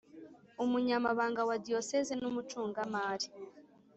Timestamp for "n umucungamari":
2.17-3.27